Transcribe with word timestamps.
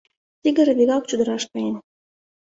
Тигр 0.41 0.67
вигак 0.77 1.03
чодыраш 1.09 1.43
каен. 1.51 1.75